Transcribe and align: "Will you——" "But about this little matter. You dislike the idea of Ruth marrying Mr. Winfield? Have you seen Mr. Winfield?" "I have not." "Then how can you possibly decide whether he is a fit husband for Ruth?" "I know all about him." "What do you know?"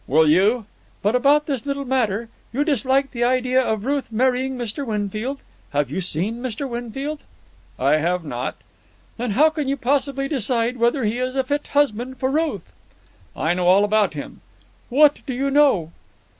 "Will 0.07 0.27
you——" 0.27 0.65
"But 1.03 1.15
about 1.15 1.45
this 1.45 1.67
little 1.67 1.85
matter. 1.85 2.27
You 2.51 2.63
dislike 2.63 3.11
the 3.11 3.23
idea 3.23 3.61
of 3.61 3.85
Ruth 3.85 4.11
marrying 4.11 4.57
Mr. 4.57 4.83
Winfield? 4.83 5.43
Have 5.73 5.91
you 5.91 6.01
seen 6.01 6.37
Mr. 6.41 6.67
Winfield?" 6.67 7.23
"I 7.77 7.97
have 7.97 8.23
not." 8.25 8.55
"Then 9.17 9.29
how 9.37 9.51
can 9.51 9.67
you 9.67 9.77
possibly 9.77 10.27
decide 10.27 10.77
whether 10.77 11.03
he 11.03 11.19
is 11.19 11.35
a 11.35 11.43
fit 11.43 11.67
husband 11.73 12.17
for 12.17 12.31
Ruth?" 12.31 12.73
"I 13.35 13.53
know 13.53 13.67
all 13.67 13.83
about 13.83 14.15
him." 14.15 14.41
"What 14.89 15.19
do 15.27 15.35
you 15.35 15.51
know?" 15.51 15.91